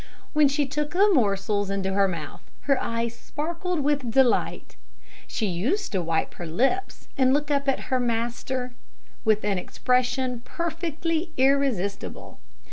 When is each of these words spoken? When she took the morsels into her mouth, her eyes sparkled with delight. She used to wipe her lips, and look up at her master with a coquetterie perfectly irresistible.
When 0.33 0.47
she 0.47 0.65
took 0.65 0.93
the 0.93 1.13
morsels 1.13 1.69
into 1.69 1.93
her 1.93 2.07
mouth, 2.07 2.41
her 2.61 2.81
eyes 2.81 3.13
sparkled 3.13 3.81
with 3.81 4.09
delight. 4.09 4.75
She 5.27 5.45
used 5.45 5.91
to 5.91 6.01
wipe 6.01 6.33
her 6.33 6.47
lips, 6.47 7.07
and 7.19 7.35
look 7.35 7.51
up 7.51 7.69
at 7.69 7.81
her 7.91 7.99
master 7.99 8.73
with 9.23 9.45
a 9.45 9.63
coquetterie 9.63 10.41
perfectly 10.43 11.33
irresistible. 11.37 12.39